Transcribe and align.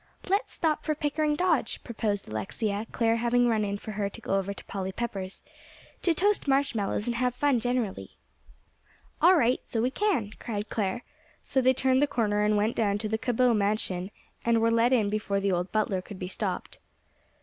"Let's 0.27 0.51
stop 0.51 0.83
for 0.83 0.95
Pickering 0.95 1.35
Dodge," 1.35 1.83
proposed 1.83 2.27
Alexia, 2.27 2.87
Clare 2.91 3.17
having 3.17 3.47
run 3.47 3.63
in 3.63 3.77
for 3.77 3.91
her 3.91 4.09
to 4.09 4.19
go 4.19 4.33
over 4.33 4.51
to 4.51 4.65
Polly 4.65 4.91
Pepper's, 4.91 5.43
"to 6.01 6.15
toast 6.15 6.47
marshmallows 6.47 7.05
and 7.05 7.17
have 7.17 7.35
fun 7.35 7.59
generally." 7.59 8.17
"All 9.21 9.35
right; 9.35 9.59
so 9.63 9.79
we 9.79 9.91
can," 9.91 10.31
cried 10.39 10.69
Clare. 10.69 11.03
So 11.45 11.61
they 11.61 11.75
turned 11.75 12.01
the 12.01 12.07
corner 12.07 12.41
and 12.43 12.57
went 12.57 12.75
down 12.75 12.97
to 12.97 13.07
the 13.09 13.19
Cabot 13.19 13.55
mansion, 13.55 14.09
and 14.43 14.59
were 14.59 14.71
let 14.71 14.91
in 14.91 15.11
before 15.11 15.39
the 15.39 15.51
old 15.51 15.71
butler 15.71 16.01
could 16.01 16.17
be 16.17 16.27
stopped. 16.27 16.79